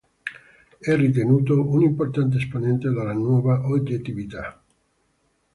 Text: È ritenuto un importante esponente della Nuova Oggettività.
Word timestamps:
È 0.79 0.95
ritenuto 0.95 1.61
un 1.69 1.81
importante 1.83 2.37
esponente 2.37 2.89
della 2.89 3.13
Nuova 3.13 3.67
Oggettività. 3.67 4.59